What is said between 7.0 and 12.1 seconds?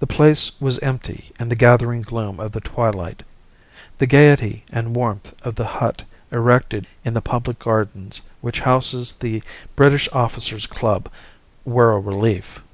in the Public Gardens which houses the British Officers' Club were a